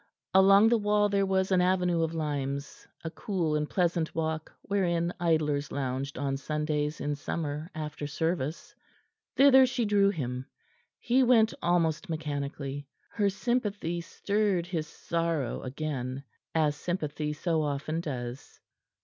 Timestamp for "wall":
0.79-1.09